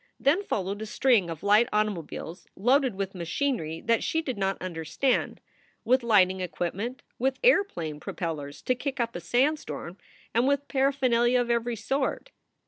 Then 0.19 0.41
followed 0.43 0.81
a 0.81 0.87
string 0.87 1.29
of 1.29 1.43
light 1.43 1.69
automobiles 1.71 2.47
loaded 2.55 2.95
with 2.95 3.13
machinery 3.13 3.81
that 3.81 4.03
she 4.03 4.19
did 4.23 4.35
not 4.35 4.59
understand, 4.59 5.39
with 5.85 6.01
lighting 6.01 6.41
equip 6.41 6.73
ment, 6.73 7.03
with 7.19 7.37
airplane 7.43 7.99
propellers 7.99 8.63
to 8.63 8.73
kick 8.73 8.99
up 8.99 9.15
a 9.15 9.19
sandstorm, 9.19 9.99
and 10.33 10.47
with 10.47 10.67
paraphernalia 10.67 11.39
of 11.39 11.51
every 11.51 11.75
sort. 11.75 12.31